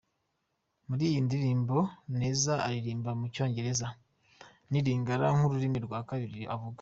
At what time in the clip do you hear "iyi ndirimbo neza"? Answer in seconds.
1.09-2.53